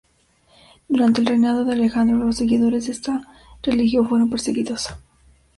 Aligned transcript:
Durante 0.87 1.21
el 1.21 1.27
reinado 1.27 1.63
de 1.63 1.73
Alejandro, 1.73 2.17
los 2.25 2.37
seguidores 2.37 2.87
de 2.87 2.91
esta 2.91 3.21
religión 3.61 4.09
fueron 4.09 4.31
perseguidos. 4.31 4.87